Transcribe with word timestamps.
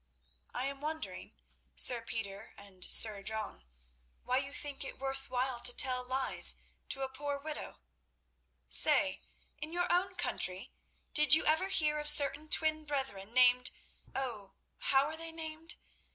"I 0.51 0.65
am 0.65 0.81
wondering, 0.81 1.35
Sir 1.75 2.01
Peter 2.01 2.55
and 2.57 2.83
Sir 2.83 3.21
John, 3.21 3.63
why 4.23 4.37
you 4.37 4.51
think 4.51 4.83
it 4.83 4.97
worth 4.97 5.29
while 5.29 5.59
to 5.59 5.75
tell 5.75 6.03
lies 6.03 6.55
to 6.89 7.03
a 7.03 7.07
poor 7.07 7.37
widow? 7.37 7.77
Say, 8.67 9.21
in 9.59 9.71
your 9.71 9.85
own 9.93 10.15
country 10.15 10.71
did 11.13 11.35
you 11.35 11.45
ever 11.45 11.67
hear 11.67 11.99
of 11.99 12.09
certain 12.09 12.49
twin 12.49 12.83
brethren 12.83 13.31
named—oh, 13.31 14.55
how 14.79 15.05
are 15.05 15.15
they 15.17 15.31
named? 15.31 15.75